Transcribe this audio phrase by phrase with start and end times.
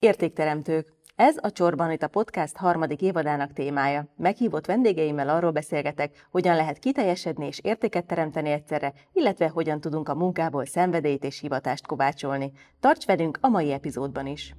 [0.00, 0.92] Értékteremtők.
[1.16, 4.12] Ez a Csorban itt a podcast harmadik évadának témája.
[4.16, 10.14] Meghívott vendégeimmel arról beszélgetek, hogyan lehet kiteljesedni és értéket teremteni egyszerre, illetve hogyan tudunk a
[10.14, 12.52] munkából szenvedélyt és hivatást kovácsolni.
[12.80, 14.54] Tarts velünk a mai epizódban is!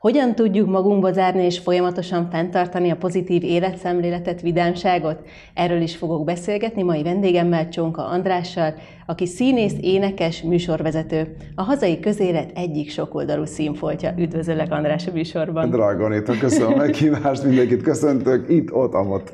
[0.00, 5.22] Hogyan tudjuk magunkba zárni és folyamatosan fenntartani a pozitív életszemléletet, vidámságot?
[5.54, 8.74] Erről is fogok beszélgetni mai vendégemmel, Csonka Andrással,
[9.06, 14.14] aki színész, énekes, műsorvezető, a hazai közélet egyik sokoldalú színfoltja.
[14.18, 15.70] Üdvözöllek András a műsorban.
[15.70, 19.32] Drága Anita, köszönöm a meghívást, mindenkit köszöntök, itt, ott, amott.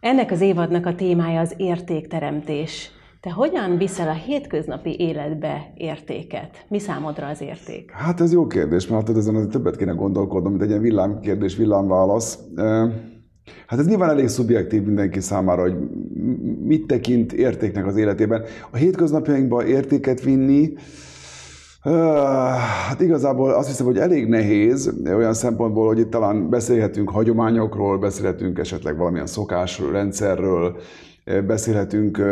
[0.00, 2.90] Ennek az évadnak a témája az értékteremtés.
[3.20, 6.64] Te hogyan viszel a hétköznapi életbe értéket?
[6.68, 7.90] Mi számodra az érték?
[7.90, 11.56] Hát ez jó kérdés, mert hát ezen azért többet kéne gondolkodnom, mint egy ilyen villámkérdés,
[11.56, 12.38] villámválasz.
[13.66, 15.74] Hát ez nyilván elég szubjektív mindenki számára, hogy
[16.62, 18.42] mit tekint értéknek az életében.
[18.70, 20.72] A hétköznapjainkban értéket vinni,
[22.88, 28.58] Hát igazából azt hiszem, hogy elég nehéz olyan szempontból, hogy itt talán beszélhetünk hagyományokról, beszélhetünk
[28.58, 30.76] esetleg valamilyen szokásrendszerről,
[31.46, 32.22] beszélhetünk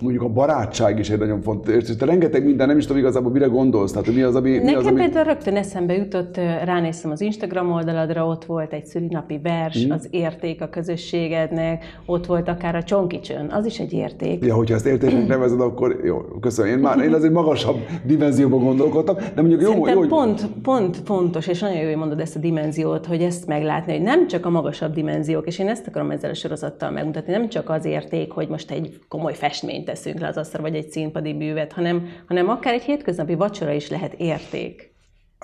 [0.00, 3.30] mondjuk a barátság is egy nagyon fontos, és te rengeteg minden, nem is tudom igazából
[3.30, 4.50] mire gondolsz, tehát mi az, ami...
[4.50, 5.00] Nekem mi az, ami...
[5.00, 9.90] például rögtön eszembe jutott, ránéztem az Instagram oldaladra, ott volt egy szülinapi vers, mm.
[9.90, 14.44] az érték a közösségednek, ott volt akár a csonkicsön, az is egy érték.
[14.44, 16.72] Ja, hogyha ezt értéknek nevezed, akkor jó, köszönöm.
[16.72, 21.46] Én már én azért magasabb dimenzióban gondolkodtam, de mondjuk jó, jó, jó pont, pont fontos,
[21.46, 24.50] és nagyon jó, hogy mondod ezt a dimenziót, hogy ezt meglátni, hogy nem csak a
[24.50, 28.48] magasabb dimenziók, és én ezt akarom ezzel a sorozattal megmutatni, nem csak az érték, hogy
[28.48, 32.74] most egy komoly festmény teszünk le az asztalra, vagy egy színpadi művet, hanem, hanem akár
[32.74, 34.95] egy hétköznapi vacsora is lehet érték.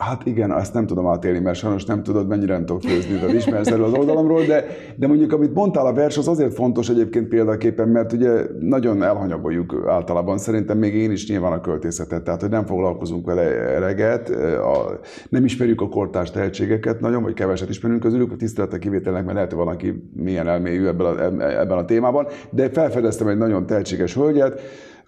[0.09, 3.35] Hát igen, ezt nem tudom átélni, mert sajnos nem tudod, mennyire nem tudok főzni, hogy
[3.35, 4.65] ismersz erről az oldalamról, de,
[4.97, 9.85] de mondjuk, amit mondtál a vers, az azért fontos egyébként példaképpen, mert ugye nagyon elhanyagoljuk
[9.87, 13.43] általában, szerintem még én is nyilván a költészetet, tehát hogy nem foglalkozunk vele
[13.75, 19.23] eleget, a, nem ismerjük a kortárs tehetségeket nagyon, vagy keveset ismerünk közülük, a tiszteletek kivételnek,
[19.23, 21.23] mert lehet, hogy valaki milyen elmélyű ebben a,
[21.61, 24.61] ebben a témában, de felfedeztem egy nagyon tehetséges hölgyet,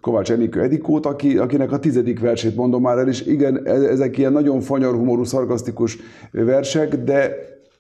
[0.04, 4.18] Kovács Enikő Edikót, aki, akinek a tizedik versét mondom már el, és igen, e, ezek
[4.18, 5.98] ilyen nagyon fanyar, humorú, szarkasztikus
[6.32, 7.32] versek, de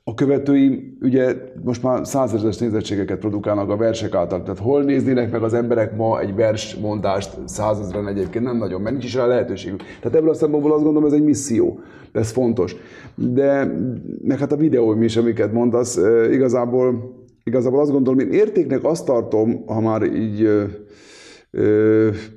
[0.04, 1.34] a követői ugye
[1.64, 4.42] most már százezres nézettségeket produkálnak a versek által.
[4.42, 8.44] Tehát hol néznének meg az emberek ma egy versmondást százezren egyébként?
[8.44, 9.82] Nem nagyon, mert nincs is rá lehetőségük.
[10.00, 11.80] Tehát ebből a szempontból azt gondolom, ez egy misszió.
[12.12, 12.76] Ez fontos.
[13.14, 13.74] De
[14.22, 17.14] meg hát a videóim is, amiket mondasz, e, igazából,
[17.44, 20.48] igazából azt gondolom, én értéknek azt tartom, ha már így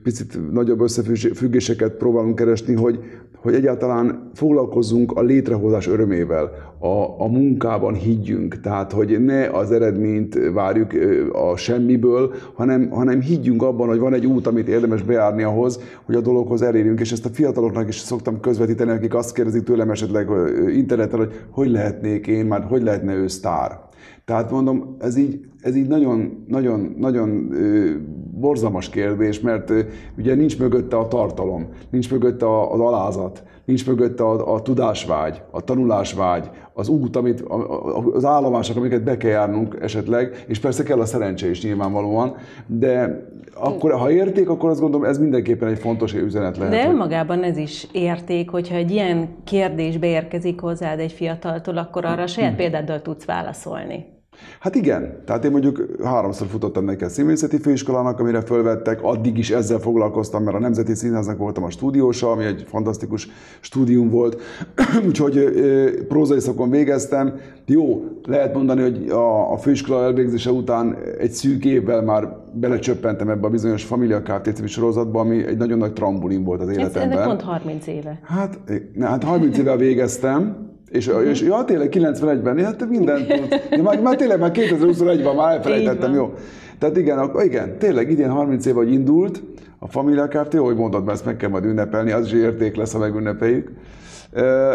[0.03, 2.99] picit nagyobb összefüggéseket próbálunk keresni, hogy,
[3.35, 10.39] hogy egyáltalán foglalkozzunk a létrehozás örömével, a, a munkában higgyünk, tehát hogy ne az eredményt
[10.53, 10.91] várjuk
[11.31, 16.15] a semmiből, hanem, hanem higgyünk abban, hogy van egy út, amit érdemes bejárni ahhoz, hogy
[16.15, 20.29] a dologhoz elérjünk, és ezt a fiataloknak is szoktam közvetíteni, akik azt kérdezik tőlem esetleg
[20.69, 23.86] interneten, hogy hogy lehetnék én, már hogy lehetne ő sztár.
[24.25, 27.49] Tehát mondom, ez így, ez így nagyon, nagyon, nagyon
[28.31, 29.73] borzalmas kérdés, mert
[30.17, 35.61] ugye nincs mögötte a tartalom, nincs mögötte az alázat, nincs mögötte a, a tudásvágy, a
[35.61, 37.43] tanulásvágy, az út, amit,
[38.13, 42.35] az állomások, amiket be kell járnunk esetleg, és persze kell a szerencse is nyilvánvalóan,
[42.67, 46.73] de akkor, ha érték, akkor azt gondolom, ez mindenképpen egy fontos üzenet lehet.
[46.73, 52.21] De önmagában ez is érték, hogyha egy ilyen kérdés beérkezik hozzád egy fiataltól, akkor arra
[52.21, 52.57] a saját hm.
[52.57, 54.16] példáddal tudsz válaszolni.
[54.59, 59.49] Hát igen, tehát én mondjuk háromszor futottam neki a színvészeti főiskolának, amire fölvettek, addig is
[59.49, 64.41] ezzel foglalkoztam, mert a Nemzeti Színháznak voltam a stúdiósa, ami egy fantasztikus stúdium volt,
[65.07, 65.55] úgyhogy
[66.07, 67.33] prózai szakon végeztem.
[67.65, 73.47] Jó, lehet mondani, hogy a, a főiskola elvégzése után egy szűk évvel már belecsöppentem ebbe
[73.47, 74.67] a bizonyos Familia Kft.
[74.67, 77.11] sorozatba, ami egy nagyon nagy trambulin volt az életemben.
[77.11, 78.19] Ez, ez pont 30 éve.
[78.23, 78.59] Hát,
[78.99, 81.29] hát 30 éve végeztem, és, uh-huh.
[81.29, 83.61] és ja, tényleg 91-ben, hát mindent tud.
[83.69, 86.33] Ja, már, már tényleg már 2021-ben már elfelejtettem, jó.
[86.79, 89.43] Tehát igen, akkor, igen, tényleg idén 30 év, hogy indult
[89.79, 90.53] a Familia Kft.
[90.53, 93.71] Hogy mondtad, mert ezt meg kell majd ünnepelni, az is érték lesz, ha megünnepeljük.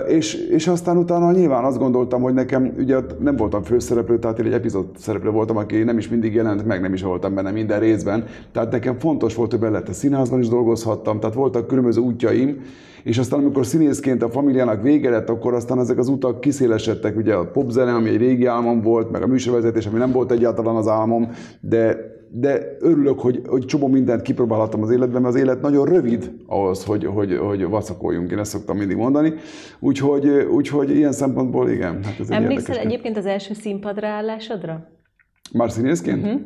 [0.09, 4.47] És, és aztán utána nyilván azt gondoltam, hogy nekem, ugye nem voltam főszereplő, tehát én
[4.47, 7.81] egy epizód szereplő voltam, aki nem is mindig jelent meg, nem is voltam benne minden
[7.81, 8.25] részben.
[8.53, 12.61] Tehát nekem fontos volt, hogy bele a színházban is dolgozhattam, tehát voltak különböző útjaim,
[13.03, 17.35] és aztán amikor színészként a familiának vége lett, akkor aztán ezek az utak kiszélesedtek, ugye
[17.35, 20.89] a popzene, ami egy régi álmom volt, meg a műsorvezetés, ami nem volt egyáltalán az
[20.89, 25.87] álmom, de de örülök, hogy, hogy csomó mindent kipróbálhattam az életben, mert az élet nagyon
[25.87, 29.33] rövid ahhoz, hogy, hogy, hogy vacakoljunk, én ezt szoktam mindig mondani.
[29.81, 32.05] Úgyhogy, úgyhogy ilyen szempontból igen.
[32.05, 34.87] Hát ez Emlékszel egy egyébként az első színpadra állásodra?
[35.53, 36.23] Már színészként?
[36.23, 36.41] Uh-huh.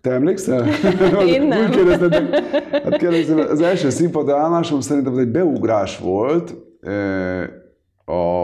[0.00, 0.66] Te emlékszel?
[1.26, 1.64] Én nem.
[1.64, 2.14] Úgy kérdezted,
[2.72, 6.54] hát kérdezted, az első színpad állásom szerintem az egy beugrás volt
[8.04, 8.42] a,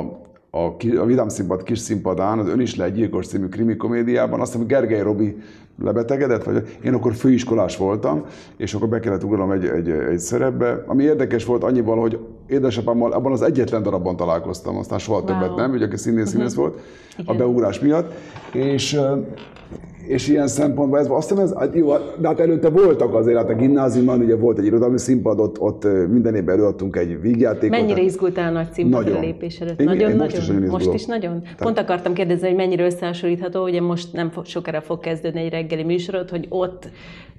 [0.50, 4.40] a, a Vidám Színpad kis színpadán, az Ön is le egy gyilkos című krimi komédiában,
[4.40, 5.36] azt hiszem Gergely Robi
[5.82, 8.24] lebetegedett, vagy én akkor főiskolás voltam,
[8.56, 13.12] és akkor be kellett ugranom egy, egy, egy szerepbe, ami érdekes volt annyival, hogy édesapámmal
[13.12, 15.26] abban az egyetlen darabban találkoztam, aztán soha wow.
[15.26, 16.64] többet nem, ugye aki színész, színész uh-huh.
[16.64, 16.80] volt
[17.18, 17.34] Igen.
[17.34, 18.12] a beugrás miatt,
[18.52, 19.00] és
[20.06, 23.48] és ilyen szempontból ez, azt hiszem, ez, hát jó, de hát előtte voltak azért, hát
[23.48, 27.78] a gimnáziumban ugye volt egy irodalmi színpad, ott, ott minden évben előadtunk egy vígjátékot.
[27.78, 29.78] Mennyire izgultál a nagy színpad lépésedet?
[29.78, 30.64] Nagyon, én, én nagyon, most nagyon.
[30.64, 31.42] Is most is nagyon?
[31.42, 31.58] Tehát...
[31.58, 36.30] Pont akartam kérdezni, hogy mennyire összehasonlítható, ugye most nem sokára fog kezdődni egy reggeli műsorod,
[36.30, 36.88] hogy ott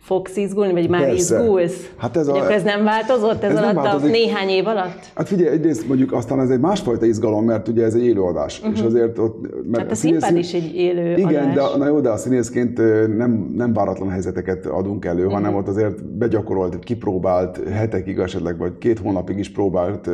[0.05, 1.35] fogsz izgulni, vagy már Persze.
[1.39, 1.89] izgulsz?
[1.97, 4.99] Hát ez, a, ez nem változott ez, ez alatt a néhány év alatt?
[5.15, 8.59] Hát figyelj, egyrészt mondjuk aztán ez egy másfajta izgalom, mert ugye ez egy élőadás.
[8.59, 8.73] Uh-huh.
[8.73, 8.87] És mhm.
[8.87, 9.41] azért ott...
[9.41, 12.77] Mert hát a, a színpad is egy élő Igen, de, na jó, de a színészként
[13.17, 15.33] nem, nem váratlan helyzeteket adunk elő, uh-huh.
[15.33, 20.09] hanem ott azért begyakorolт, kipróbált hetekig esetleg, vagy két hónapig is próbált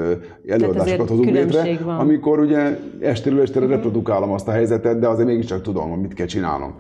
[0.47, 1.99] előadásokat hozunk létre, van.
[1.99, 3.75] amikor ugye estéről estére uh-huh.
[3.75, 6.75] reprodukálom azt a helyzetet, de azért mégiscsak tudom, mit kell csinálnom.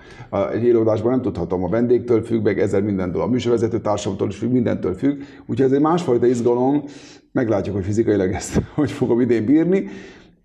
[0.53, 4.51] Egy élőadásban nem tudhatom, a vendégtől függ, meg ezer mindentől, a műsorvezető társamtól is függ,
[4.51, 5.21] mindentől függ.
[5.45, 6.83] Úgyhogy ez egy másfajta izgalom,
[7.31, 9.87] meglátjuk, hogy fizikailag ezt hogy fogom idén bírni,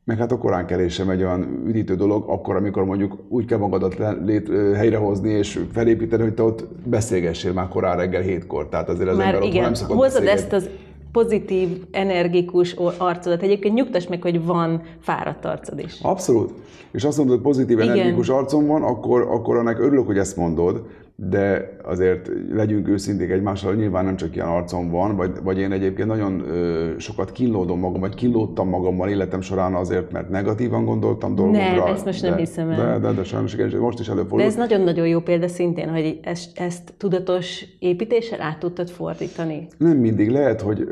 [0.04, 4.48] meg hát a koránkelésem egy olyan üdítő dolog, akkor, amikor mondjuk úgy kell magadat lét,
[4.74, 8.68] helyrehozni és felépíteni, hogy te ott beszélgessél már korán reggel hétkor.
[8.68, 10.42] Tehát azért az már ember igen, nem szokott hozod beszélgetni.
[10.42, 10.70] ezt az
[11.12, 13.42] pozitív, energikus arcodat.
[13.42, 15.98] Egyébként nyugtass meg, hogy van fáradt arcod is.
[16.02, 16.52] Abszolút.
[16.92, 17.90] És azt mondod, hogy pozitív, Igen.
[17.90, 20.86] energikus arcom van, akkor, akkor annak örülök, hogy ezt mondod,
[21.18, 26.08] de azért legyünk őszinték egymással, nyilván nem csak ilyen arcom van, vagy, vagy én egyébként
[26.08, 31.84] nagyon ö, sokat kínlódom magam, vagy kínlódtam magammal életem során azért, mert negatívan gondoltam dolgokra.
[31.84, 33.00] Nem, ezt most de, nem hiszem el.
[33.00, 34.38] De, de, de sajnos igen, most is előfordul.
[34.38, 39.66] De ez nagyon-nagyon jó példa szintén, hogy ezt, ezt tudatos építéssel át tudtad fordítani.
[39.78, 40.88] Nem mindig, lehet, hogy...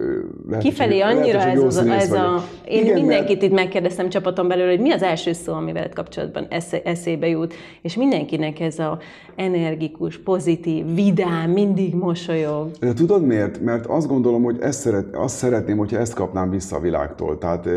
[0.48, 2.44] Lehet, Kifelé hogy, annyira lehet, hogy ez, az, ez a...
[2.68, 3.42] Én igen, mindenkit mert...
[3.42, 6.46] itt megkérdeztem csapaton belül, hogy mi az első szó, amivel kapcsolatban
[6.84, 8.98] eszébe jut, és mindenkinek ez a
[9.36, 12.70] energikus, pozitív, vidám, mindig mosolyog.
[12.80, 13.60] De tudod miért?
[13.60, 17.38] Mert azt gondolom, hogy ezt szeret, azt szeretném, hogyha ezt kapnám vissza a világtól.
[17.38, 17.68] Tehát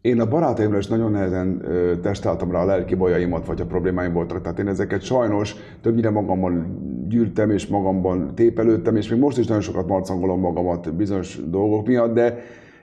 [0.00, 1.62] én a barátaimra is nagyon nehezen
[2.02, 4.42] testáltam rá a lelki bajaimat, vagy a problémáim voltak.
[4.42, 6.66] Tehát én ezeket sajnos többnyire magammal
[7.08, 12.14] gyűrtem, és magamban tépelődtem, és még most is nagyon sokat marcangolom magamat bizonyos dolgok miatt,
[12.14, 12.38] de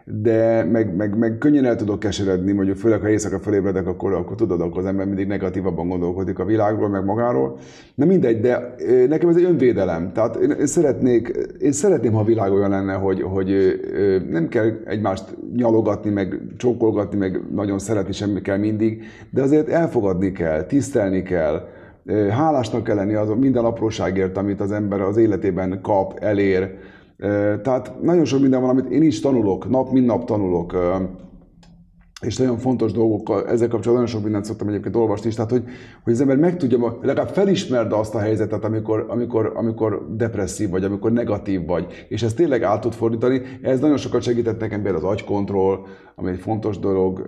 [0.10, 4.36] de meg, meg, meg könnyen el tudok keseredni, mondjuk főleg ha éjszaka felébredek, akkor, akkor
[4.36, 7.58] tudod, akkor az ember mindig negatívabban gondolkodik a világról, meg magáról.
[7.96, 8.76] Na mindegy, de
[9.08, 10.12] nekem ez egy önvédelem.
[10.14, 13.80] Tehát én szeretnék, én szeretném, ha a világ olyan lenne, hogy, hogy
[14.30, 20.32] nem kell egymást nyalogatni, meg csókolgatni, meg nagyon szeretni sem kell mindig, de azért elfogadni
[20.32, 21.68] kell, tisztelni kell,
[22.30, 26.78] hálásnak kell lenni az minden apróságért, amit az ember az életében kap, elér,
[27.62, 30.76] tehát nagyon sok minden van, amit én is tanulok, nap mint nap tanulok,
[32.22, 35.64] és nagyon fontos dolgokkal, ezzel kapcsolatban nagyon sok mindent szoktam egyébként olvasni is, tehát hogy,
[36.04, 40.84] hogy az ember meg tudja, legalább felismerd azt a helyzetet, amikor, amikor, amikor depresszív vagy,
[40.84, 43.42] amikor negatív vagy, és ezt tényleg át tud fordítani.
[43.62, 45.80] Ez nagyon sokat segített nekem például az agykontroll,
[46.16, 47.28] ami egy fontos dolog,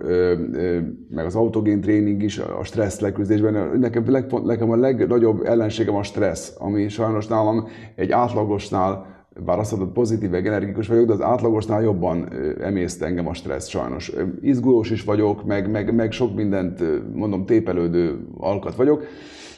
[1.08, 3.78] meg az autogén tréning is, a stressz leküzdésben.
[3.78, 4.04] Nekem,
[4.44, 10.34] nekem a legnagyobb ellenségem a stressz, ami sajnos nálam egy átlagosnál bár azt mondod, pozitív,
[10.34, 12.28] energikus vagyok, de az átlagosnál jobban
[12.60, 14.12] emészt engem a stressz sajnos.
[14.40, 16.82] Izgulós is vagyok, meg, meg, meg sok mindent,
[17.14, 19.04] mondom, tépelődő alkat vagyok.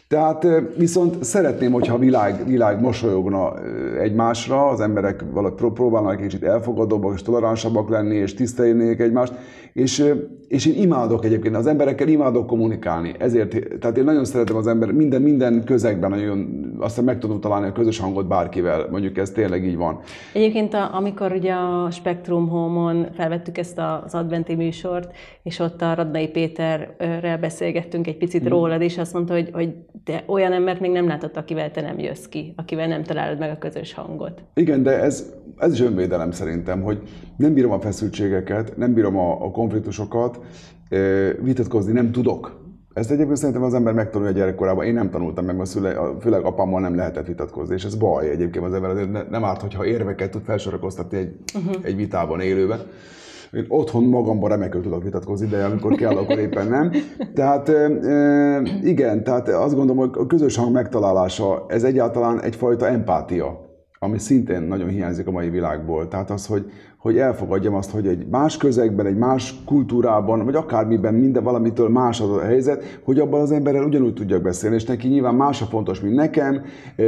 [0.09, 3.63] Tehát viszont szeretném, hogyha a világ, világ mosolyogna
[3.99, 9.33] egymásra, az emberek valahogy próbálnak egy kicsit elfogadóbbak és toleránsabbak lenni, és tisztelnék egymást,
[9.73, 10.13] és,
[10.49, 14.93] és én imádok egyébként, az emberekkel imádok kommunikálni, ezért, tehát én nagyon szeretem az ember,
[14.93, 19.65] minden, minden közegben nagyon, aztán meg tudom találni a közös hangot bárkivel, mondjuk ez tényleg
[19.65, 20.01] így van.
[20.33, 25.13] Egyébként a, amikor ugye a Spectrum Home-on felvettük ezt az adventi műsort,
[25.43, 28.51] és ott a Radnai Péterrel beszélgettünk egy picit hmm.
[28.51, 29.75] rólad, és azt mondta, hogy, hogy
[30.05, 33.51] te olyan embert még nem látott, akivel te nem jössz ki, akivel nem találod meg
[33.51, 34.43] a közös hangot.
[34.55, 36.99] Igen, de ez, ez is önvédelem szerintem, hogy
[37.37, 40.41] nem bírom a feszültségeket, nem bírom a, a konfliktusokat,
[41.43, 42.61] vitatkozni nem tudok.
[42.93, 44.85] Ezt egyébként szerintem az ember megtanulja a gyerekkorában.
[44.85, 48.65] Én nem tanultam meg, mert szüle, főleg apámmal nem lehetett vitatkozni, és ez baj egyébként
[48.65, 51.75] az ember azért nem árt, hogyha érveket tud felsorakoztatni egy, uh-huh.
[51.83, 52.81] egy vitában, élőben.
[53.53, 56.91] Én otthon magamban remekül tudok vitatkozni, de amikor kell, akkor éppen nem.
[57.35, 57.73] Tehát
[58.83, 63.71] igen, tehát azt gondolom, hogy a közös hang megtalálása, ez egyáltalán egyfajta empátia
[64.03, 66.09] ami szintén nagyon hiányzik a mai világból.
[66.09, 71.15] Tehát az, hogy, hogy elfogadjam azt, hogy egy más közegben, egy más kultúrában, vagy akármiben
[71.15, 75.09] minden valamitől más az a helyzet, hogy abban az emberrel ugyanúgy tudjak beszélni, és neki
[75.09, 76.63] nyilván más a fontos, mint nekem,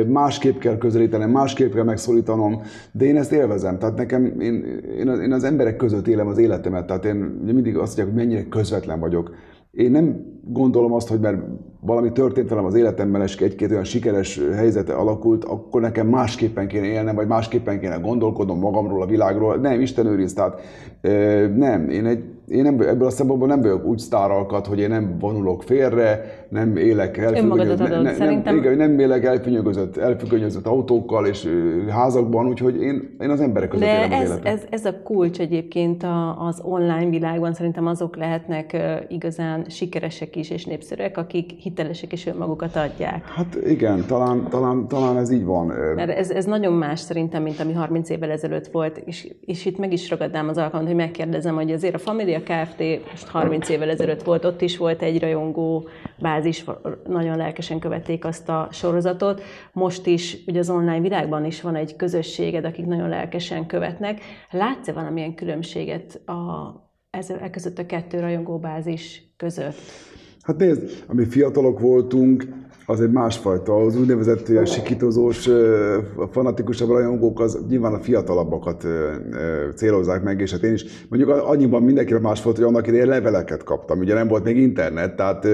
[0.07, 3.79] másképp kell közelítenem, másképp kell megszólítanom, de én ezt élvezem.
[3.79, 4.65] Tehát nekem, én,
[4.99, 8.27] én, az, én az emberek között élem az életemet, tehát én mindig azt mondják, hogy
[8.27, 9.31] mennyire közvetlen vagyok.
[9.75, 11.43] Én nem gondolom azt, hogy mert
[11.81, 16.87] valami történt velem az életemben, és egy-két olyan sikeres helyzete alakult, akkor nekem másképpen kéne
[16.87, 19.57] élnem, vagy másképpen kéne gondolkodnom magamról, a világról.
[19.57, 20.61] Nem, Isten őriz, tehát
[21.57, 25.17] nem, én egy én nem, ebből a szempontból nem vagyok úgy sztáralkat, hogy én nem
[25.19, 31.49] vonulok félre, nem élek elfüggönyözött, ne, ne, nem, nem élek elfüggönyözött, elfüggönyözött autókkal és
[31.89, 35.41] házakban, úgyhogy én, én az emberek között De élem ez, az ez, ez, a kulcs
[35.41, 36.07] egyébként
[36.39, 38.77] az online világban, szerintem azok lehetnek
[39.09, 43.25] igazán sikeresek is és népszerűek, akik hitelesek és önmagukat adják.
[43.25, 45.67] Hát igen, talán, talán, talán ez így van.
[45.95, 49.79] Mert ez, ez nagyon más szerintem, mint ami 30 évvel ezelőtt volt, és, és itt
[49.79, 52.79] meg is ragadnám az alkalmat, hogy megkérdezem, hogy azért a Family a Kft.
[53.11, 55.89] most 30 évvel ezelőtt volt, ott is volt egy rajongó
[56.19, 56.65] bázis,
[57.07, 59.43] nagyon lelkesen követték azt a sorozatot.
[59.73, 64.21] Most is, ugye az online világban is van egy közösséged, akik nagyon lelkesen követnek.
[64.51, 66.73] Látsz-e valamilyen különbséget a,
[67.11, 69.77] ez, e között a kettő rajongó bázis között?
[70.43, 72.49] Hát nézd, ami fiatalok voltunk,
[72.87, 73.77] az egy másfajta.
[73.77, 75.49] Az úgynevezett ilyen sikítozós,
[76.31, 78.87] fanatikusabb rajongók az nyilván a fiatalabbakat
[79.75, 83.65] célozzák meg, és hát én is mondjuk annyiban mindenkiben más volt, hogy annak idején leveleket
[83.65, 83.99] kaptam.
[83.99, 85.47] Ugye nem volt még internet, tehát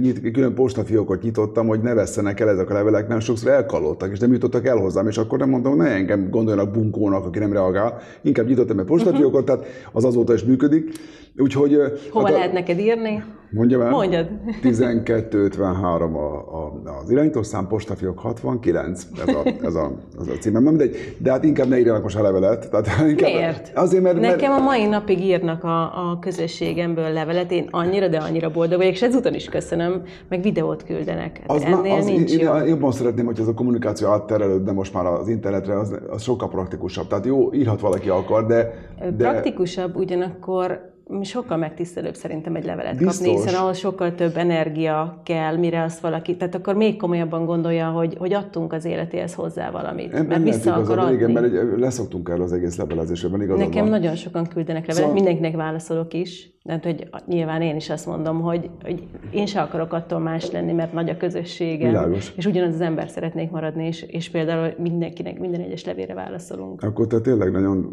[0.00, 4.18] nyit, külön postafiókot nyitottam, hogy ne vesszenek el ezek a levelek, mert sokszor elkalódtak, és
[4.18, 7.98] nem jutottak el hozzám, és akkor nem mondtam, ne engem gondoljanak bunkónak, aki nem reagál.
[8.22, 10.92] Inkább nyitottam egy postafiókot, tehát az azóta is működik.
[11.36, 11.76] Úgyhogy,
[12.10, 13.24] Hova hát lehet a, neked írni?
[13.52, 13.90] Mondjam el.
[13.90, 14.28] Mondjad.
[14.62, 20.62] 1253 a, a, az irányítószám, postafiók 69, ez a, ez a, ez a címem.
[20.62, 20.84] Nem, de,
[21.18, 22.70] de hát inkább ne írjanak most a levelet.
[22.70, 23.72] Tehát inkább, Miért?
[23.74, 24.62] Azért, mert, Nekem mert...
[24.62, 29.02] a mai napig írnak a, a közösségemből levelet, én annyira, de annyira boldog vagyok, és
[29.02, 31.38] ezúton is köszönöm, meg videót küldenek.
[31.38, 34.94] Hát az ennél az, nincs én, én jobban szeretném, hogy ez a kommunikáció átterelődne most
[34.94, 37.06] már az internetre, az, az sokkal praktikusabb.
[37.06, 38.72] Tehát jó, írhat valaki akar, de...
[39.16, 39.30] de...
[39.30, 40.91] Praktikusabb, ugyanakkor
[41.22, 43.16] sokkal megtisztelőbb szerintem egy levelet Biztos.
[43.16, 47.90] kapni, hiszen ahhoz sokkal több energia kell, mire azt valaki, tehát akkor még komolyabban gondolja,
[47.90, 51.14] hogy, hogy adtunk az életéhez hozzá valamit, nem, mert vissza akar adni.
[51.14, 53.90] Igen, mert leszoktunk el az egész levelezésben, igazad Nekem van.
[53.90, 55.14] nagyon sokan küldenek levelet, szóval...
[55.14, 59.92] mindenkinek válaszolok is, tehát, hogy nyilván én is azt mondom, hogy, hogy én se akarok
[59.92, 61.88] attól más lenni, mert nagy a közösségem.
[61.88, 62.32] Világos.
[62.36, 66.82] És ugyanaz az ember szeretnék maradni, és, és például mindenkinek minden egyes levére válaszolunk.
[66.82, 67.92] Akkor te tényleg nagyon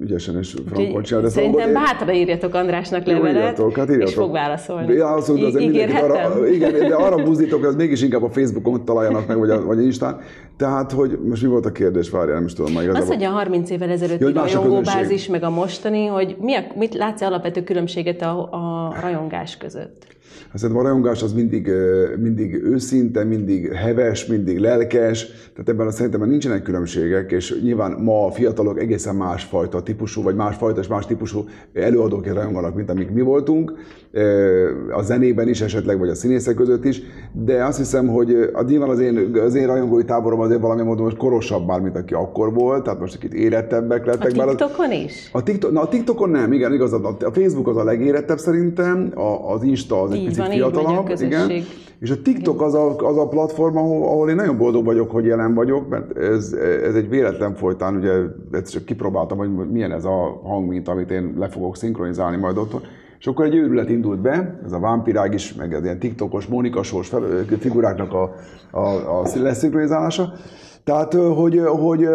[0.00, 1.30] ügyesen és frankon csinálod.
[1.30, 1.74] Szerintem én...
[1.74, 4.08] bátran írjatok Andrásnak levelet, írjatok, hát írjatok.
[4.08, 4.92] és fog válaszolni.
[4.92, 9.26] Ja, azt mondod, arra, igen, de arra buzdítok, hogy az mégis inkább a Facebookon találjanak
[9.26, 10.20] meg, vagy a, vagy Instán.
[10.56, 13.08] Tehát, hogy most mi volt a kérdés, várjál, nem is tudom már igazából.
[13.10, 16.60] Az, hogy a 30 évvel ezelőtt ja, a rajongóbázis, meg a mostani, hogy mi a,
[16.74, 17.62] mit látsz alapvető
[18.02, 20.06] különbséget a, a rajongás között?
[20.48, 21.70] Hát szerintem a rajongás az mindig,
[22.18, 28.26] mindig őszinte, mindig heves, mindig lelkes, tehát ebben a szerintem nincsenek különbségek, és nyilván ma
[28.26, 33.10] a fiatalok egészen másfajta típusú, vagy másfajta és más típusú előadók és rajonganak, mint amik
[33.10, 33.72] mi voltunk,
[34.90, 38.88] a zenében is esetleg, vagy a színészek között is, de azt hiszem, hogy a nyilván
[38.88, 42.54] az én, az én rajongói táborom azért valami módon most korosabb már, mint aki akkor
[42.54, 44.22] volt, tehát most itt érettebbek lettek.
[44.22, 45.30] A TikTokon az, is?
[45.32, 47.04] A, TikTok, na, a TikTokon nem, igen, igazad.
[47.04, 51.10] A Facebook az a legérettebb szerintem, a, az Insta az egy picit van, fiatalabb.
[51.20, 51.50] igen.
[52.02, 55.24] És a TikTok az a, az a platform, ahol, ahol én nagyon boldog vagyok, hogy
[55.24, 56.52] jelen vagyok, mert ez,
[56.84, 58.12] ez egy véletlen folytán, ugye
[58.52, 62.86] ezt csak kipróbáltam, hogy milyen ez a hang, amit én le fogok szinkronizálni majd ott.
[63.18, 67.12] És akkor egy őrület indult be, ez a vámpirág is, meg ez ilyen TikTokos, Mónikasós
[67.58, 68.34] figuráknak a,
[68.70, 70.32] a, a leszinkronizálása.
[70.84, 72.08] Tehát, hogy, hogy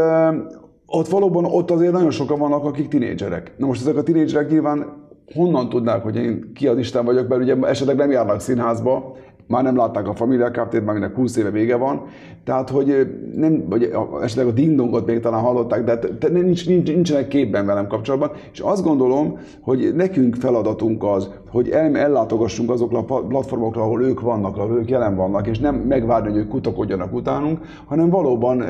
[0.85, 3.53] ott valóban ott azért nagyon sokan vannak, akik tinédzserek.
[3.57, 7.41] Na most ezek a tinédzserek nyilván honnan tudnák, hogy én ki az Isten vagyok, mert
[7.41, 9.15] ugye esetleg nem járnak színházba,
[9.47, 12.01] már nem látták a Familia Kft-t, már mindenek 20 éve vége van,
[12.43, 15.83] tehát hogy nem, vagy esetleg a dingdongot még talán hallották,
[16.19, 21.69] de nincs, nincs, nincsenek képben velem kapcsolatban, és azt gondolom, hogy nekünk feladatunk az, hogy
[21.69, 26.29] el, ellátogassunk azokra a platformokra, ahol ők vannak, ahol ők jelen vannak, és nem megvárni,
[26.29, 28.65] hogy ők kutakodjanak utánunk, hanem valóban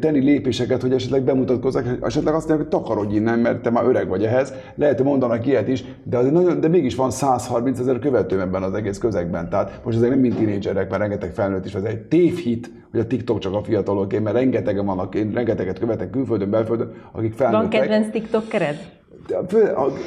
[0.00, 4.08] tenni lépéseket, hogy esetleg bemutatkozzak, esetleg azt mondják, hogy takarodj innen, mert te már öreg
[4.08, 4.52] vagy ehhez.
[4.74, 8.62] Lehet, hogy mondanak ilyet is, de, azért nagyon, de mégis van 130 ezer követőm ebben
[8.62, 9.48] az egész közegben.
[9.48, 13.06] Tehát most ezek nem mind tínédzserek, mert rengeteg felnőtt is, ez egy tévhit, hogy a
[13.06, 17.70] TikTok csak a fiataloké, mert rengetegen vannak, én rengeteget követek külföldön, belföldön, akik felnőttek.
[17.70, 18.76] Van kedvenc TikTok kered?
[18.76, 18.99] Fő, a,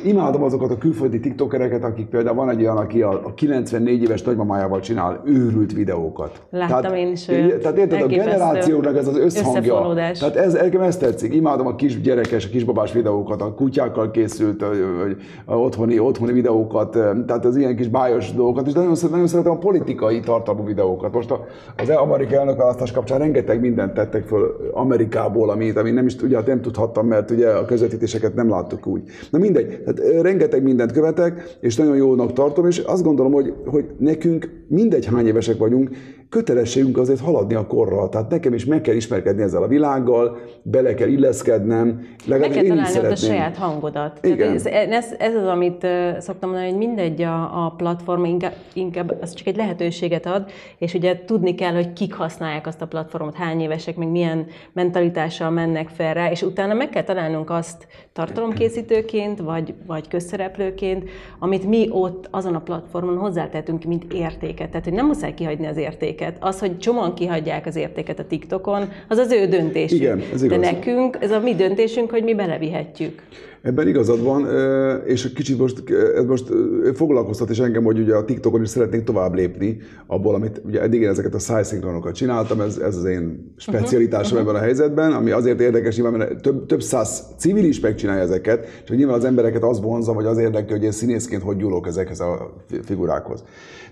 [0.03, 4.21] imádom azokat a külföldi tiktokereket, akik például van egy olyan, aki a, a 94 éves
[4.21, 6.41] nagymamájával csinál őrült videókat.
[6.49, 7.25] Láttam tehát, én is.
[7.25, 9.93] Tehát érted, a generációnak ez az összhangja.
[9.93, 11.33] Tehát ez, nekem ezt tetszik.
[11.33, 14.69] Imádom a kis gyerekes, a kisbabás videókat, a kutyákkal készült a,
[15.45, 16.91] a, a otthoni, otthoni videókat,
[17.25, 21.13] tehát az ilyen kis bájos dolgokat, és nagyon, nagyon szeretem a politikai tartalmú videókat.
[21.13, 21.31] Most
[21.77, 26.61] az amerikai elnökválasztás kapcsán rengeteg mindent tettek föl Amerikából, amit, amit nem is ugye, nem
[26.61, 29.03] tudhattam, mert ugye a közvetítéseket nem láttuk úgy.
[29.29, 33.85] Na mindegy, tehát rengeteg mindent követek, és nagyon jónak tartom, és azt gondolom, hogy, hogy
[33.97, 35.89] nekünk mindegy hány évesek vagyunk,
[36.33, 38.09] kötelességünk azért haladni a korral.
[38.09, 42.01] Tehát nekem is meg kell ismerkedni ezzel a világgal, bele kell illeszkednem.
[42.27, 44.19] Meg kell találni a saját hangodat.
[44.21, 44.53] Igen.
[44.53, 45.87] Ez, ez, ez az, amit
[46.19, 50.93] szoktam mondani, hogy mindegy a, a platform, inkább, inkább az csak egy lehetőséget ad, és
[50.93, 55.89] ugye tudni kell, hogy kik használják azt a platformot, hány évesek, meg milyen mentalitással mennek
[55.89, 57.87] fel rá, és utána meg kell találnunk azt
[59.03, 64.69] tartalomkészítőként, vagy, vagy közszereplőként, amit mi ott azon a platformon hozzátettünk, mint értéket.
[64.69, 66.37] Tehát, hogy nem muszáj kihagyni az értéket értéket.
[66.39, 69.99] Az, hogy csomóan kihagyják az értéket a TikTokon, az az ő döntésük.
[69.99, 70.59] Igen, ez igaz.
[70.59, 73.23] De nekünk, ez a mi döntésünk, hogy mi belevihetjük.
[73.63, 74.47] Ebben igazad van,
[75.05, 75.83] és kicsit most,
[76.15, 76.51] ez most
[76.93, 79.77] foglalkoztat is engem, hogy ugye a TikTokon is szeretnék tovább lépni
[80.07, 84.49] abból, amit ugye eddig én ezeket a szájszinkronokat csináltam, ez, ez az én specialitásom uh-huh.
[84.49, 88.65] ebben a helyzetben, ami azért érdekes, nyilván, mert több, több száz civil is megcsinálja ezeket,
[88.83, 91.87] és hogy nyilván az embereket az vonza, vagy az érdekel, hogy én színészként hogy gyúlok
[91.87, 93.43] ezekhez a figurákhoz.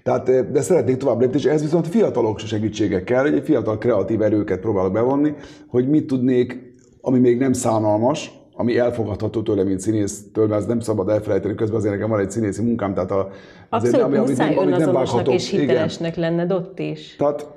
[0.04, 4.60] Tehát, de szeretnék tovább lépni, és ez viszont fiatalok segítsége kell, egy fiatal kreatív erőket
[4.60, 5.34] próbálok bevonni,
[5.68, 10.80] hogy mit tudnék, ami még nem szánalmas, ami elfogadható tőle, mint színésztől, mert ez nem
[10.80, 13.30] szabad elfelejteni, közben azért nekem van egy színészi munkám, tehát a,
[13.70, 16.30] azért, Abszolút ami, muszáj amit, amit nem és hitelesnek Igen.
[16.30, 17.16] lenned ott is.
[17.16, 17.48] Tehát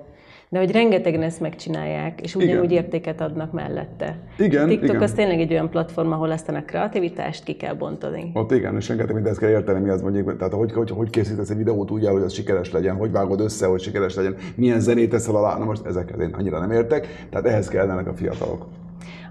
[0.49, 2.85] de hogy rengetegen ezt megcsinálják, és ugyanúgy igen.
[2.85, 4.19] értéket adnak mellette.
[4.39, 5.03] Igen, a TikTok igen.
[5.03, 8.31] az tényleg egy olyan platform, ahol aztán a kreativitást ki kell bontani.
[8.35, 11.51] Ott igen, és rengeteg mindent kell érteni, mi az mondjuk, tehát hogy, hogy, hogy készítesz
[11.51, 14.81] egy videót úgy el, hogy az sikeres legyen, hogy vágod össze, hogy sikeres legyen, milyen
[14.81, 18.67] zenét teszel alá, na most ezekhez én annyira nem értek, tehát ehhez kellene a fiatalok.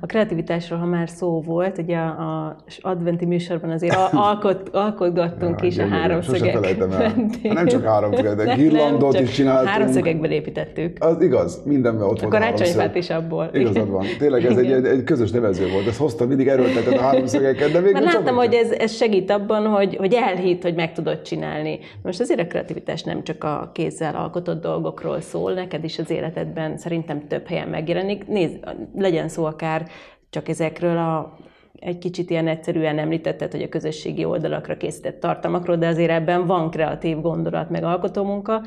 [0.04, 5.78] A kreativitásról, ha már szó volt, ugye az adventi műsorban azért alkot, alkotgattunk ja, is
[5.78, 7.54] a háromszögek mentén.
[7.54, 9.68] Nem csak háromszögek, de girlandot is csináltunk.
[9.68, 10.98] Háromszögekben építettük.
[11.04, 13.50] Az igaz, mindenben ott a volt a karácsonyfát is abból.
[13.54, 14.06] Igazad van.
[14.18, 15.88] Tényleg ez egy, egy, egy, közös nevező volt.
[15.88, 19.96] Ezt hoztam, mindig erőltetett a háromszögeket, de Mert láttam, hogy ez, ez segít abban, hogy,
[19.96, 21.80] hogy elhit, hogy meg tudod csinálni.
[22.02, 26.78] Most azért a kreativitás nem csak a kézzel alkotott dolgokról szól, neked is az életedben
[26.78, 28.28] szerintem több helyen megjelenik.
[28.28, 28.60] Nézd,
[28.96, 29.92] legyen szó akár
[30.34, 31.38] csak ezekről a
[31.80, 36.70] egy kicsit ilyen egyszerűen említetted, hogy a közösségi oldalakra készített tartalmakról, de azért ebben van
[36.70, 38.62] kreatív gondolat, meg alkotómunka.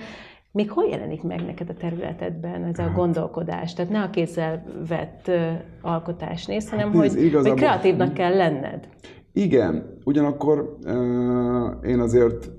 [0.52, 2.94] Még hol jelenik meg neked a területedben ez a hát.
[2.94, 3.74] gondolkodás?
[3.74, 5.30] Tehát ne a kézzel vett
[5.82, 8.88] alkotás néz, hanem hát hogy, hogy kreatívnak kell lenned.
[9.32, 12.50] Igen, ugyanakkor uh, én azért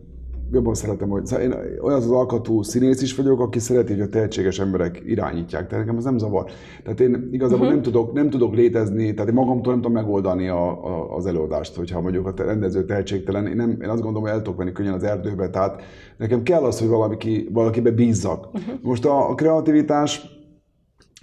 [0.51, 4.09] jobban szeretem, hogy szóval én olyan az alkatú színész is vagyok, aki szereti, hogy a
[4.09, 5.67] tehetséges emberek irányítják.
[5.67, 6.45] Tehát nekem ez nem zavar.
[6.83, 7.73] Tehát én igazából uh-huh.
[7.73, 11.75] nem, tudok, nem tudok létezni, tehát én magamtól nem tudom megoldani a, a, az előadást,
[11.75, 13.47] hogyha mondjuk a rendező tehetségtelen.
[13.47, 15.81] Én, nem, én azt gondolom, hogy el tudok menni könnyen az erdőbe, tehát
[16.17, 18.45] nekem kell az, hogy valaki, valakibe bízzak.
[18.45, 18.73] Uh-huh.
[18.81, 20.35] Most a, a kreativitás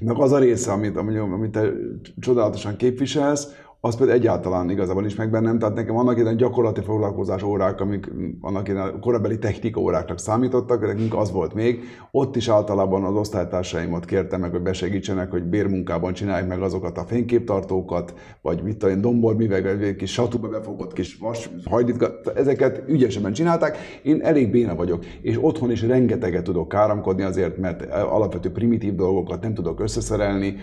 [0.06, 1.72] az a része, amit, amit te
[2.18, 3.48] csodálatosan képviselsz,
[3.84, 5.58] az pedig egyáltalán igazából is meg bennem.
[5.58, 11.14] Tehát nekem annak ilyen gyakorlati foglalkozás órák, amik annak ilyen korabeli technika óráknak számítottak, nekünk
[11.14, 11.82] az volt még.
[12.10, 17.04] Ott is általában az osztálytársaimat kértem meg, hogy besegítsenek, hogy bérmunkában csinálják meg azokat a
[17.04, 23.32] fényképtartókat, vagy mit tudom én, domborműveg, egy kis satúba befogott kis vas, hajdítgat, ezeket ügyesebben
[23.32, 23.76] csinálták.
[24.02, 29.42] Én elég béna vagyok, és otthon is rengeteget tudok káromkodni azért, mert alapvető primitív dolgokat
[29.42, 30.56] nem tudok összeszerelni,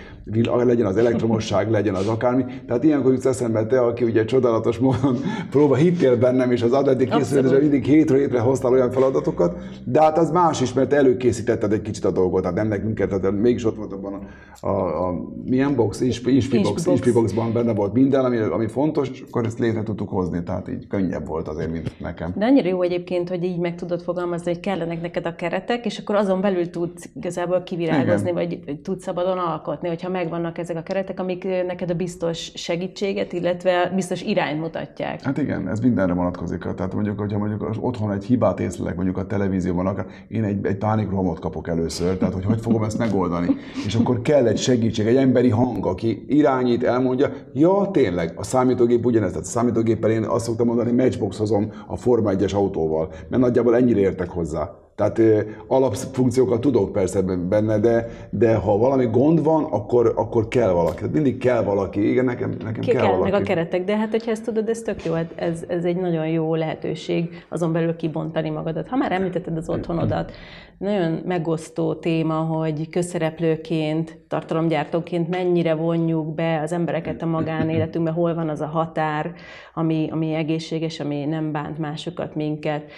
[0.45, 2.45] legyen az elektromosság, legyen az akármi.
[2.67, 5.17] Tehát ilyenkor jut eszembe te, aki ugye csodálatos módon
[5.49, 10.17] próba hittél bennem, és az adati készülésre mindig hétről hétre hoztál olyan feladatokat, de hát
[10.17, 13.65] az más is, mert előkészítetted egy kicsit a dolgot, tehát nem nekünk kell, tehát mégis
[13.65, 18.67] ott volt abban a, a, a milyen box, Inspibox, Inspiboxban benne volt minden, ami, ami
[18.67, 22.33] fontos, és akkor ezt létre tudtuk hozni, tehát így könnyebb volt azért, mint nekem.
[22.35, 25.97] De annyira jó egyébként, hogy így meg tudod fogalmazni, hogy kellenek neked a keretek, és
[25.97, 28.33] akkor azon belül tudsz igazából kivirágozni, Igen.
[28.33, 33.33] vagy tudsz szabadon alkotni, hogyha megvannak ezek a keretek, amik neked a biztos segítség segítséget,
[33.33, 35.21] illetve biztos irányt mutatják.
[35.21, 36.59] Hát igen, ez mindenre vonatkozik.
[36.59, 40.77] Tehát mondjuk, hogyha mondjuk otthon egy hibát észlelek, mondjuk a televízióban, akár én egy, egy
[40.77, 43.55] pánikrohamot kapok először, tehát hogy hogy fogom ezt megoldani.
[43.85, 49.05] És akkor kell egy segítség, egy emberi hang, aki irányít, elmondja, ja, tényleg, a számítógép
[49.05, 53.75] ugyanez, tehát a számítógéppel én azt szoktam mondani, matchboxozom a Forma 1-es autóval, mert nagyjából
[53.75, 54.69] ennyire értek hozzá.
[55.09, 60.97] Tehát alapfunkciókat tudok persze benne, de, de ha valami gond van, akkor, akkor kell valaki.
[60.97, 62.09] Tehát mindig kell valaki.
[62.09, 63.31] Igen, nekem, nekem Ki kell, valaki.
[63.31, 65.95] meg a keretek, de hát hogyha ezt tudod, ez tök jó, hát ez, ez egy
[65.95, 68.87] nagyon jó lehetőség azon belül kibontani magadat.
[68.87, 70.31] Ha már említetted az otthonodat,
[70.77, 78.49] nagyon megosztó téma, hogy közszereplőként, tartalomgyártóként mennyire vonjuk be az embereket a magánéletünkbe, hol van
[78.49, 79.33] az a határ,
[79.73, 82.91] ami, ami egészséges, ami nem bánt másokat, minket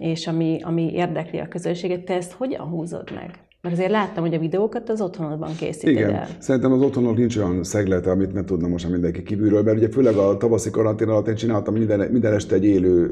[0.00, 3.45] és ami, ami érdekli a közönséget, te ezt hogyan húzod meg?
[3.66, 6.26] Mert azért láttam, hogy a videókat az otthonodban készíted Igen, el.
[6.38, 10.14] szerintem az otthonok nincs olyan szeglete, amit ne tudna most mindenki kívülről, mert ugye főleg
[10.14, 13.10] a tavaszi karantén alatt én csináltam minden, minden este egy élő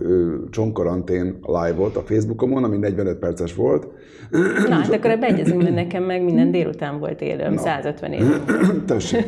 [0.51, 3.87] csonkarantén live-ot a Facebookomon, ami 45 perces volt.
[4.69, 7.57] Na, hát akkor ebbe egyezünk, mert nekem meg minden délután volt élő, no.
[7.57, 8.23] 150 év.
[8.87, 9.25] Tessék.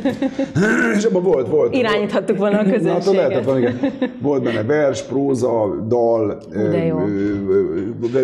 [0.95, 1.75] És abban volt, volt.
[1.75, 3.03] Irányíthattuk volna a közönséget.
[3.03, 3.77] Hát lehetett volna, igen.
[4.21, 6.97] Volt benne vers, próza, dal, De jó.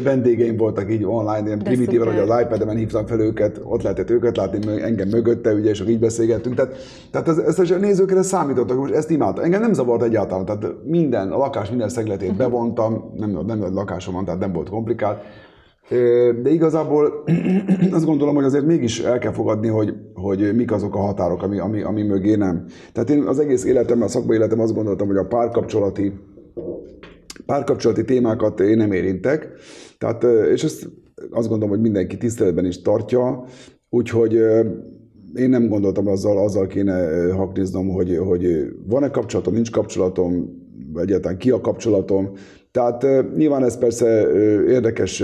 [0.03, 4.37] vendégeim voltak így online, ilyen primitívan, hogy az iPad-emen hívtam fel őket, ott lehetett őket
[4.37, 6.55] látni, engem mögötte, ugye, és így beszélgettünk.
[6.55, 6.75] Tehát,
[7.11, 9.43] tehát ez, ezt a nézőkre számítottak, most ezt imádtam.
[9.43, 14.13] Engem nem zavart egyáltalán, tehát minden, a lakás minden szegletét bevontam, nem, nem nagy lakásom
[14.13, 15.21] van, tehát nem volt komplikált.
[16.41, 17.23] De igazából
[17.91, 21.59] azt gondolom, hogy azért mégis el kell fogadni, hogy, hogy mik azok a határok, ami,
[21.59, 22.65] ami, ami mögé nem.
[22.93, 26.13] Tehát én az egész életem, a szakmai életem azt gondoltam, hogy a párkapcsolati,
[27.45, 29.49] párkapcsolati témákat én nem érintek.
[29.97, 30.87] Tehát, és ezt
[31.31, 33.43] azt gondolom, hogy mindenki tiszteletben is tartja,
[33.89, 34.33] úgyhogy
[35.35, 40.61] én nem gondoltam azzal, azzal kéne hakniznom, hogy, hogy van-e kapcsolatom, nincs kapcsolatom,
[40.95, 42.31] egyáltalán ki a kapcsolatom.
[42.71, 43.05] Tehát
[43.35, 44.27] nyilván ez persze
[44.67, 45.23] érdekes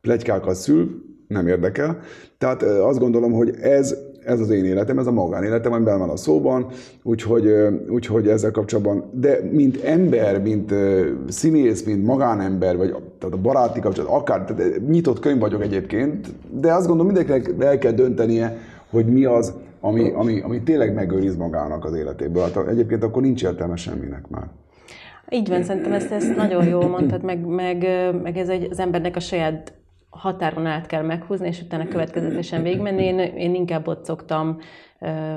[0.00, 1.98] plegykákat szül, nem érdekel.
[2.38, 3.96] Tehát azt gondolom, hogy ez,
[4.26, 6.66] ez az én életem, ez a magánéletem, ami benne van a szóban,
[7.02, 7.52] úgyhogy,
[7.88, 10.74] úgyhogy ezzel kapcsolatban, de mint ember, mint
[11.28, 16.72] színész, mint magánember, vagy tehát a baráti kapcsolat, akár, tehát nyitott könyv vagyok egyébként, de
[16.72, 18.56] azt gondolom mindenkinek el kell döntenie,
[18.90, 22.42] hogy mi az, ami, ami, ami tényleg megőriz magának az életéből.
[22.42, 24.48] Hát egyébként akkor nincs értelme semminek már.
[25.30, 27.86] Így van, szerintem ezt, ezt nagyon jól mondtad, meg, meg,
[28.22, 29.72] meg ez egy, az embernek a saját
[30.16, 33.04] határon át kell meghúzni, és utána következetesen végigmenni.
[33.04, 34.58] Én, én inkább ott szoktam
[35.00, 35.36] ö,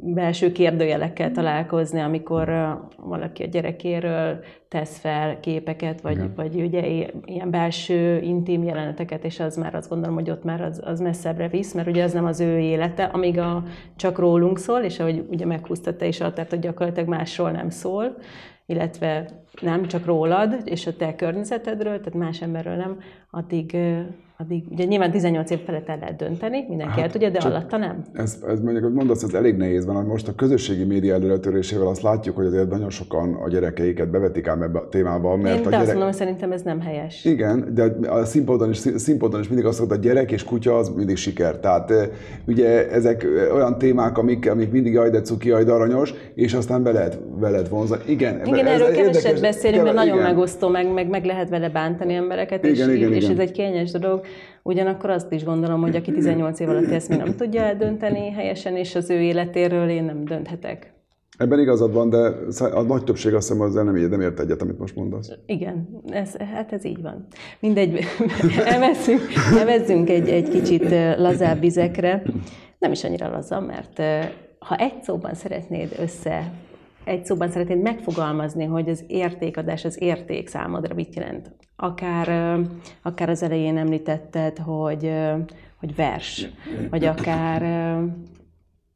[0.00, 6.32] belső kérdőjelekkel találkozni, amikor ö, valaki a gyerekéről tesz fel képeket, vagy, Igen.
[6.36, 6.86] vagy ugye
[7.24, 11.48] ilyen belső, intim jeleneteket, és az már azt gondolom, hogy ott már az, az messzebbre
[11.48, 13.62] visz, mert ugye az nem az ő élete, amíg a,
[13.96, 17.70] csak rólunk szól, és ahogy ugye meghúzta te is a határt, hogy gyakorlatilag másról nem
[17.70, 18.16] szól,
[18.66, 22.98] illetve nem csak rólad és a te környezetedről, tehát más emberről nem,
[23.30, 23.76] addig,
[24.38, 27.76] addig ugye nyilván 18 év felett el lehet dönteni, mindenki hát, el tudja, de alatta
[27.76, 28.02] nem.
[28.12, 32.02] Ez, ez mondjuk, hogy mondasz, ez elég nehéz van, most a közösségi média előretörésével azt
[32.02, 35.36] látjuk, hogy azért nagyon sokan a gyerekeiket bevetik ám ebbe a témába.
[35.36, 35.80] Mert Én a de gyerek...
[35.80, 37.24] azt mondom, hogy szerintem ez nem helyes.
[37.24, 40.88] Igen, de a színpadon is, színpadon is mindig azt mondta, a gyerek és kutya az
[40.88, 41.56] mindig siker.
[41.56, 41.92] Tehát
[42.46, 46.82] ugye ezek olyan témák, amik, amik mindig jaj, de cuki, jaj, de aranyos, és aztán
[46.82, 48.02] be lehet, be lehet vonzani.
[48.06, 50.26] Igen, igen ez erről keveset beszélünk, mert nagyon igen.
[50.26, 53.30] megosztó, meg, meg, meg lehet vele bántani embereket, igen, és, igen, és igen.
[53.30, 54.24] ez egy kényes dolog.
[54.66, 58.76] Ugyanakkor azt is gondolom, hogy aki 18 év alatt ezt még nem tudja eldönteni helyesen,
[58.76, 60.92] és az ő életéről én nem dönthetek.
[61.38, 62.32] Ebben igazad van, de
[62.72, 65.30] a nagy többség azt hiszem, hogy nem, nem ért egyet, amit most mondasz.
[65.46, 67.26] Igen, ez, hát ez így van.
[67.60, 67.98] Mindegy,
[68.76, 69.20] evezzünk,
[69.60, 72.22] evezzünk egy, egy kicsit lazább vizekre.
[72.78, 74.02] Nem is annyira laza, mert
[74.58, 76.52] ha egy szóban szeretnéd össze
[77.06, 81.50] egy szóban szeretnéd megfogalmazni, hogy az értékadás, az érték számodra mit jelent?
[81.76, 82.58] Akár,
[83.02, 85.12] akár az elején említetted, hogy,
[85.78, 86.48] hogy vers,
[86.90, 87.62] vagy akár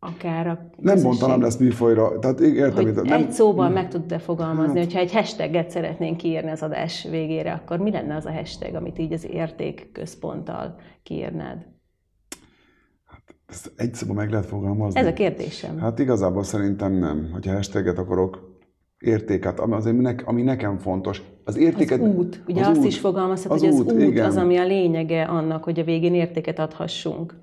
[0.03, 2.19] akár a Nem mondanám ezt műfajra.
[2.19, 3.13] Tehát értem, hogy nem...
[3.13, 4.85] egy szóval meg tudod-e fogalmazni, hát.
[4.85, 8.99] hogyha egy hashtaget szeretnénk kiírni az adás végére, akkor mi lenne az a hashtag, amit
[8.99, 11.67] így az érték központtal kiírnád?
[13.51, 15.01] Ezt egy szóban meg lehet fogalmazni?
[15.01, 15.79] Ez a kérdésem.
[15.79, 17.29] Hát igazából szerintem nem.
[17.33, 18.59] Hogyha hashtaget akarok,
[19.01, 21.23] értéket, ami, az, ami, ne, ami nekem fontos.
[21.45, 22.01] Az értéket...
[22.01, 22.43] Az út.
[22.49, 24.27] Ugye az azt út, is fogalmazhat, az hogy az út, út igen.
[24.27, 27.35] az, ami a lényege annak, hogy a végén értéket adhassunk.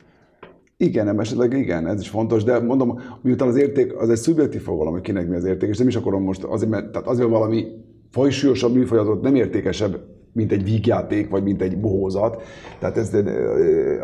[0.78, 4.93] Igen, esetleg igen, ez is fontos, de mondom, miután az érték, az egy szubjektív fogalom,
[4.93, 7.65] hogy kinek mi az érték, és nem is akarom most azért, mert tehát azért valami
[8.10, 10.00] fajsúlyosabb műfajatot nem értékesebb,
[10.38, 12.41] mint egy vígjáték, vagy mint egy bohózat.
[12.80, 13.23] Tehát ezt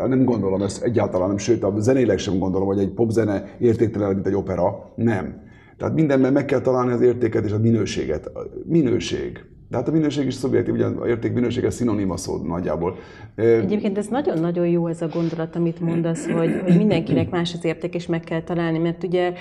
[0.08, 4.26] nem gondolom, ezt egyáltalán nem, sőt, a zenéleg sem gondolom, hogy egy popzene értéktelen, mint
[4.26, 4.92] egy opera.
[4.94, 5.42] Nem.
[5.78, 8.26] Tehát mindenben meg kell találni az értéket és a minőséget.
[8.26, 9.44] A minőség.
[9.68, 12.96] De hát a minőség is szubjektív, ugye a érték minősége szinonima szó nagyjából.
[13.34, 17.94] Egyébként ez nagyon-nagyon jó ez a gondolat, amit mondasz, hogy, hogy mindenkinek más az érték,
[17.94, 19.32] és meg kell találni, mert ugye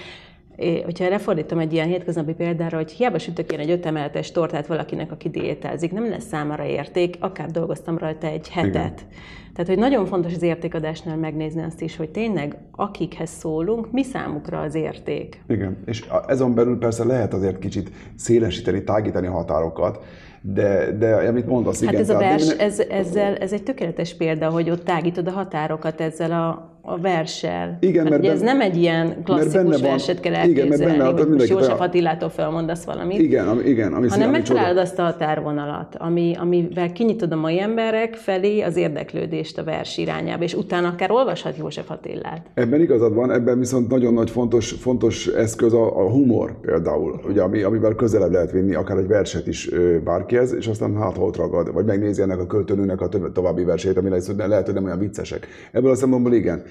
[0.56, 5.12] É, hogyha lefordítom egy ilyen hétköznapi példára, hogy hiába sütök én egy ötemeletes tortát valakinek,
[5.12, 8.74] aki diétázik, nem lesz számára érték, akár dolgoztam rajta egy hetet.
[8.74, 8.94] Igen.
[9.54, 14.60] Tehát, hogy nagyon fontos az értékadásnál megnézni azt is, hogy tényleg akikhez szólunk, mi számukra
[14.60, 15.44] az érték.
[15.48, 20.04] Igen, és ezon belül persze lehet azért kicsit szélesíteni, tágítani a határokat,
[20.42, 22.06] de, de amit mondasz, hát igen.
[22.06, 26.02] Hát ez a vers, ez, ezzel, ez egy tökéletes példa, hogy ott tágítod a határokat
[26.02, 27.78] ezzel a a verssel.
[27.80, 31.30] Igen, mert, mert ez nem egy ilyen klasszikus verset kell elképzelni, igen, mert benne, hogy
[31.30, 36.36] most József Attilától felmondasz valamit, igen, ami, igen, ami hanem megtalálod azt a határvonalat, ami,
[36.39, 41.58] amivel kinyitod a mai emberek felé az érdeklődést a vers irányába, és utána akár olvashat
[41.58, 42.41] József Attillát.
[42.54, 47.41] Ebben igazad van, ebben viszont nagyon nagy fontos, fontos eszköz a, a humor például, ugye,
[47.41, 49.69] ami, amivel közelebb lehet vinni akár egy verset is
[50.04, 54.10] bárkihez, és aztán hát ott ragad, vagy megnézi ennek a költőnőnek a további versét, ami
[54.38, 55.48] lehet, hogy nem olyan viccesek.
[55.72, 56.63] Ebből a szempontból igen.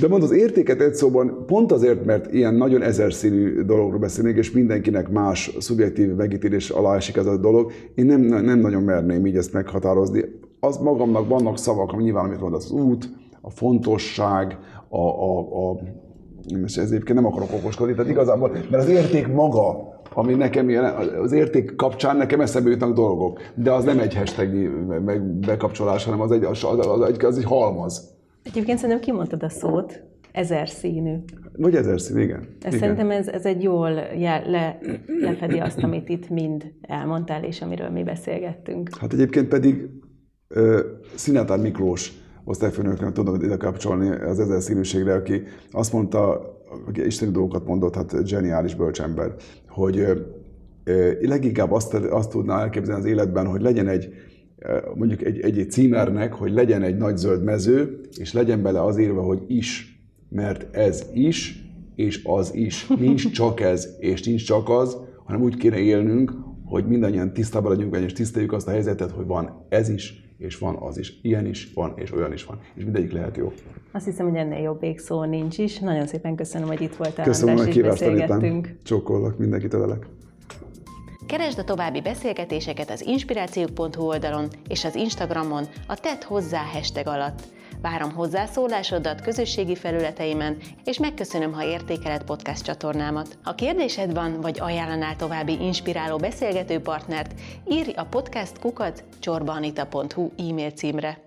[0.00, 4.50] De mond az értéket egy szóban pont azért, mert ilyen nagyon ezerszínű dologról beszélnék, és
[4.50, 9.36] mindenkinek más szubjektív megítélés alá esik ez a dolog, én nem, nem nagyon merném így
[9.36, 10.24] ezt meghatározni.
[10.60, 13.08] Az magamnak vannak szavak, ami nyilván, amit mondasz, az út,
[13.40, 15.78] a fontosság, a, a, a
[16.64, 20.84] és ez egyébként nem akarok okoskodni, tehát igazából, mert az érték maga, ami nekem ilyen,
[21.22, 24.48] az érték kapcsán nekem eszembe jutnak dolgok, de az nem egy hashtag
[25.04, 28.15] meg bekapcsolás, hanem az egy, az, az, egy, az egy halmaz.
[28.46, 31.14] Egyébként szerintem kimondtad a szót, ezer színű.
[31.56, 32.38] Vagy ezer színű, igen.
[32.60, 32.78] Ez igen.
[32.78, 34.78] Szerintem ez, ez egy jól jel, le,
[35.20, 38.96] lefedi azt, amit itt mind elmondtál, és amiről mi beszélgettünk.
[38.96, 39.88] Hát egyébként pedig
[40.54, 40.78] uh,
[41.14, 42.12] Szinátár Miklós
[42.44, 46.40] osztályfőnöknek tudom ide kapcsolni az ezer színűségre, aki azt mondta,
[46.88, 49.34] aki isteni dolgokat mondott, hát zseniális bölcsember,
[49.68, 50.16] hogy uh,
[51.20, 54.08] leginkább azt, azt tudná elképzelni az életben, hogy legyen egy
[54.94, 59.22] mondjuk egy, egy, címernek, hogy legyen egy nagy zöld mező, és legyen bele az írva,
[59.22, 61.64] hogy is, mert ez is,
[61.94, 62.86] és az is.
[62.86, 66.32] Nincs csak ez, és nincs csak az, hanem úgy kéne élnünk,
[66.64, 70.76] hogy mindannyian tisztában legyünk, és tiszteljük azt a helyzetet, hogy van ez is, és van
[70.80, 71.20] az is.
[71.22, 72.60] Ilyen is van, és olyan is van.
[72.74, 73.52] És mindegyik lehet jó.
[73.92, 75.78] Azt hiszem, hogy ennél jobb szó nincs is.
[75.78, 78.76] Nagyon szépen köszönöm, hogy itt voltál, Köszönöm, hogy beszélgettünk.
[78.82, 80.06] Csókollak, mindenkit ölelek.
[81.26, 87.42] Keresd a további beszélgetéseket az inspirációk.hu oldalon és az Instagramon a Tett hozzá hashtag alatt.
[87.82, 93.38] Várom hozzászólásodat közösségi felületeimen, és megköszönöm, ha értékeled podcast csatornámat.
[93.42, 100.70] Ha kérdésed van, vagy ajánlanál további inspiráló beszélgető partnert, írj a podcast kukat csorbanita.hu e-mail
[100.70, 101.18] címre.